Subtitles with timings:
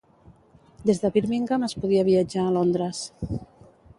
[0.89, 3.05] Des de Birmingham es podia viatjar a Londres.